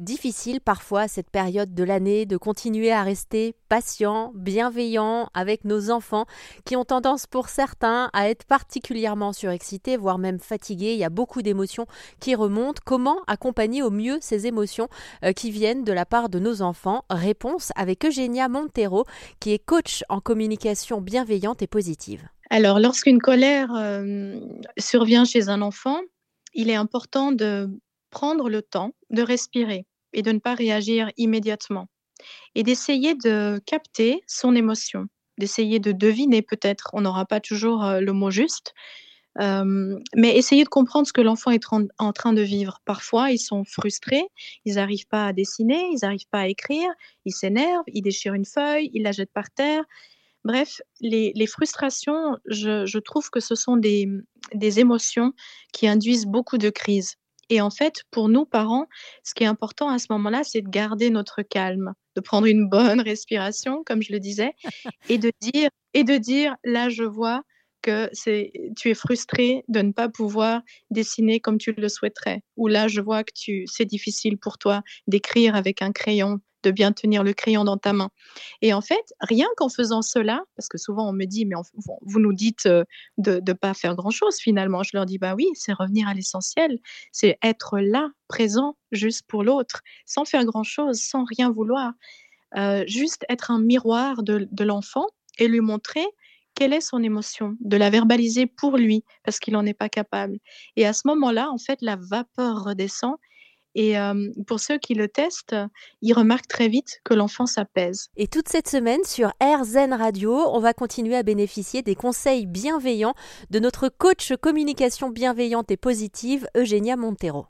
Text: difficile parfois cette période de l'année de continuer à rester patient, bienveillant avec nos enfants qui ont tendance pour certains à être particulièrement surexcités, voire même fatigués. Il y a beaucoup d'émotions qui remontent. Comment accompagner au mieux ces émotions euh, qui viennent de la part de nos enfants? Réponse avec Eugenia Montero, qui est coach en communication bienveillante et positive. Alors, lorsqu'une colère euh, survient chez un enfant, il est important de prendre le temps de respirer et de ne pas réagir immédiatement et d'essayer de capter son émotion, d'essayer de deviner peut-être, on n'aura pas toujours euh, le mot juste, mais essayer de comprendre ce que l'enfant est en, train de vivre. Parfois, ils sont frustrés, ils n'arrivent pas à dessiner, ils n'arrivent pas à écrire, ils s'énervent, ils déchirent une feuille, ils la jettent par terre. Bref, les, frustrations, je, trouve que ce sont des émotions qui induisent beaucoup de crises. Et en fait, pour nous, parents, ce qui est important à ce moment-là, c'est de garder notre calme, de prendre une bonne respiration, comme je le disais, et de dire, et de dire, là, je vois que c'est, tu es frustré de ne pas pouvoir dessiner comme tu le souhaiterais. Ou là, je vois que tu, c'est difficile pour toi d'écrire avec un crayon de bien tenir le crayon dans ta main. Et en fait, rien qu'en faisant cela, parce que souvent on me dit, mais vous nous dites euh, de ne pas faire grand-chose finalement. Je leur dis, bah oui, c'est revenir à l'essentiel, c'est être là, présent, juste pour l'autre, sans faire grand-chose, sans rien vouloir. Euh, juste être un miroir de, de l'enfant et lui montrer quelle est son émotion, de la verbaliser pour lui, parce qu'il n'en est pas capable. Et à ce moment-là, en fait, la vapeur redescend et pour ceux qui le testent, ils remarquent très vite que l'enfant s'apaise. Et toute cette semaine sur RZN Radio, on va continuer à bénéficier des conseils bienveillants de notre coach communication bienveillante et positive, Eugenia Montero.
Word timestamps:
difficile 0.00 0.60
parfois 0.60 1.08
cette 1.08 1.30
période 1.30 1.74
de 1.74 1.84
l'année 1.84 2.26
de 2.26 2.36
continuer 2.36 2.90
à 2.90 3.02
rester 3.02 3.54
patient, 3.68 4.32
bienveillant 4.34 5.28
avec 5.34 5.64
nos 5.64 5.90
enfants 5.90 6.26
qui 6.64 6.76
ont 6.76 6.84
tendance 6.84 7.26
pour 7.26 7.48
certains 7.48 8.10
à 8.12 8.28
être 8.28 8.44
particulièrement 8.44 9.32
surexcités, 9.32 9.96
voire 9.96 10.18
même 10.18 10.40
fatigués. 10.40 10.94
Il 10.94 10.98
y 10.98 11.04
a 11.04 11.10
beaucoup 11.10 11.42
d'émotions 11.42 11.86
qui 12.18 12.34
remontent. 12.34 12.82
Comment 12.84 13.18
accompagner 13.26 13.82
au 13.82 13.90
mieux 13.90 14.18
ces 14.20 14.46
émotions 14.46 14.88
euh, 15.24 15.32
qui 15.32 15.50
viennent 15.50 15.84
de 15.84 15.92
la 15.92 16.06
part 16.06 16.28
de 16.28 16.38
nos 16.38 16.62
enfants? 16.62 17.04
Réponse 17.10 17.70
avec 17.76 18.04
Eugenia 18.04 18.48
Montero, 18.48 19.04
qui 19.38 19.52
est 19.52 19.64
coach 19.64 20.02
en 20.08 20.20
communication 20.20 21.00
bienveillante 21.00 21.62
et 21.62 21.66
positive. 21.66 22.26
Alors, 22.50 22.80
lorsqu'une 22.80 23.20
colère 23.20 23.72
euh, 23.76 24.40
survient 24.78 25.24
chez 25.24 25.48
un 25.48 25.62
enfant, 25.62 26.00
il 26.52 26.68
est 26.68 26.74
important 26.74 27.30
de 27.30 27.68
prendre 28.10 28.48
le 28.48 28.62
temps 28.62 28.92
de 29.10 29.22
respirer 29.22 29.86
et 30.12 30.22
de 30.22 30.32
ne 30.32 30.38
pas 30.38 30.54
réagir 30.54 31.10
immédiatement 31.16 31.88
et 32.54 32.62
d'essayer 32.62 33.14
de 33.14 33.60
capter 33.66 34.22
son 34.26 34.54
émotion, 34.54 35.06
d'essayer 35.38 35.78
de 35.78 35.92
deviner 35.92 36.42
peut-être, 36.42 36.90
on 36.92 37.00
n'aura 37.00 37.24
pas 37.26 37.40
toujours 37.40 37.84
euh, 37.84 38.00
le 38.00 38.12
mot 38.12 38.30
juste, 38.30 38.74
mais 39.38 40.36
essayer 40.36 40.64
de 40.64 40.68
comprendre 40.68 41.06
ce 41.06 41.12
que 41.12 41.20
l'enfant 41.20 41.50
est 41.50 41.64
en, 41.98 42.12
train 42.12 42.32
de 42.32 42.42
vivre. 42.42 42.80
Parfois, 42.84 43.30
ils 43.30 43.38
sont 43.38 43.64
frustrés, 43.64 44.24
ils 44.64 44.74
n'arrivent 44.74 45.06
pas 45.06 45.26
à 45.26 45.32
dessiner, 45.32 45.80
ils 45.92 46.00
n'arrivent 46.02 46.28
pas 46.30 46.40
à 46.40 46.46
écrire, 46.48 46.90
ils 47.24 47.32
s'énervent, 47.32 47.84
ils 47.86 48.02
déchirent 48.02 48.34
une 48.34 48.44
feuille, 48.44 48.90
ils 48.92 49.02
la 49.02 49.12
jettent 49.12 49.32
par 49.32 49.50
terre. 49.50 49.84
Bref, 50.44 50.80
les, 51.00 51.46
frustrations, 51.46 52.36
je, 52.46 52.98
trouve 52.98 53.30
que 53.30 53.40
ce 53.40 53.54
sont 53.54 53.76
des 53.76 54.80
émotions 54.80 55.32
qui 55.72 55.86
induisent 55.86 56.26
beaucoup 56.26 56.58
de 56.58 56.70
crises. 56.70 57.16
Et 57.50 57.60
en 57.60 57.70
fait, 57.70 58.04
pour 58.10 58.28
nous, 58.28 58.46
parents, 58.46 58.86
ce 59.24 59.34
qui 59.34 59.44
est 59.44 59.46
important 59.46 59.88
à 59.90 59.98
ce 59.98 60.06
moment-là, 60.10 60.44
c'est 60.44 60.62
de 60.62 60.68
garder 60.70 61.10
notre 61.10 61.42
calme, 61.42 61.92
de 62.16 62.20
prendre 62.20 62.46
une 62.46 62.68
bonne 62.68 63.00
respiration, 63.02 63.82
comme 63.84 64.02
je 64.02 64.12
le 64.12 64.20
disais, 64.20 64.52
et 65.08 65.18
de 65.18 65.32
dire, 65.40 65.70
et 65.94 66.04
de 66.04 66.16
dire, 66.16 66.56
là, 66.64 66.88
je 66.88 67.04
vois 67.04 67.42
que 67.82 68.08
c'est, 68.12 68.52
tu 68.76 68.90
es 68.90 68.94
frustré 68.94 69.64
de 69.68 69.80
ne 69.80 69.92
pas 69.92 70.08
pouvoir 70.08 70.62
dessiner 70.90 71.40
comme 71.40 71.58
tu 71.58 71.72
le 71.72 71.88
souhaiterais. 71.88 72.42
Ou 72.56 72.68
là, 72.68 72.88
je 72.88 73.00
vois 73.00 73.24
que 73.24 73.32
tu, 73.34 73.64
c'est 73.66 73.84
difficile 73.84 74.38
pour 74.38 74.58
toi 74.58 74.82
d'écrire 75.06 75.54
avec 75.54 75.82
un 75.82 75.92
crayon 75.92 76.40
de 76.62 76.70
bien 76.70 76.92
tenir 76.92 77.22
le 77.22 77.32
crayon 77.32 77.64
dans 77.64 77.76
ta 77.76 77.92
main. 77.92 78.10
Et 78.62 78.72
en 78.72 78.80
fait, 78.80 79.14
rien 79.20 79.46
qu'en 79.56 79.68
faisant 79.68 80.02
cela, 80.02 80.42
parce 80.56 80.68
que 80.68 80.78
souvent 80.78 81.08
on 81.08 81.12
me 81.12 81.24
dit, 81.24 81.46
mais 81.46 81.56
vous 82.02 82.20
nous 82.20 82.32
dites 82.32 82.66
euh, 82.66 82.84
de 83.18 83.42
ne 83.46 83.52
pas 83.52 83.74
faire 83.74 83.94
grand-chose 83.94 84.36
finalement. 84.36 84.82
Je 84.82 84.90
leur 84.94 85.06
dis, 85.06 85.18
bah 85.18 85.34
oui, 85.34 85.46
c'est 85.54 85.72
revenir 85.72 86.08
à 86.08 86.14
l'essentiel, 86.14 86.78
c'est 87.12 87.38
être 87.42 87.78
là, 87.78 88.10
présent, 88.28 88.76
juste 88.92 89.22
pour 89.26 89.42
l'autre, 89.42 89.82
sans 90.06 90.24
faire 90.24 90.44
grand-chose, 90.44 91.00
sans 91.00 91.24
rien 91.24 91.50
vouloir. 91.50 91.92
Euh, 92.56 92.84
juste 92.86 93.24
être 93.28 93.50
un 93.50 93.60
miroir 93.60 94.22
de, 94.22 94.48
de 94.50 94.64
l'enfant 94.64 95.06
et 95.38 95.46
lui 95.46 95.60
montrer 95.60 96.04
quelle 96.60 96.74
est 96.74 96.82
son 96.82 97.02
émotion, 97.02 97.56
de 97.60 97.78
la 97.78 97.88
verbaliser 97.88 98.44
pour 98.46 98.76
lui, 98.76 99.02
parce 99.24 99.38
qu'il 99.38 99.54
n'en 99.54 99.64
est 99.64 99.72
pas 99.72 99.88
capable. 99.88 100.36
Et 100.76 100.84
à 100.84 100.92
ce 100.92 101.00
moment-là, 101.06 101.48
en 101.50 101.56
fait, 101.56 101.78
la 101.80 101.96
vapeur 101.96 102.64
redescend 102.64 103.16
et 103.74 103.94
pour 104.46 104.60
ceux 104.60 104.76
qui 104.76 104.92
le 104.92 105.08
testent, 105.08 105.56
ils 106.02 106.12
remarquent 106.12 106.48
très 106.48 106.68
vite 106.68 107.00
que 107.02 107.14
l'enfant 107.14 107.46
s'apaise. 107.46 108.08
Et 108.18 108.26
toute 108.26 108.50
cette 108.50 108.68
semaine 108.68 109.02
sur 109.04 109.32
RZN 109.42 109.94
Radio, 109.94 110.34
on 110.52 110.60
va 110.60 110.74
continuer 110.74 111.16
à 111.16 111.22
bénéficier 111.22 111.80
des 111.80 111.94
conseils 111.94 112.44
bienveillants 112.44 113.14
de 113.48 113.58
notre 113.58 113.88
coach 113.88 114.34
communication 114.42 115.08
bienveillante 115.08 115.70
et 115.70 115.78
positive, 115.78 116.46
Eugenia 116.54 116.96
Montero. 116.96 117.46